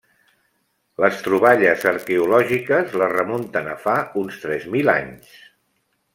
[1.03, 5.39] Les troballes arqueològiques la remunten a fa uns tres mil anys.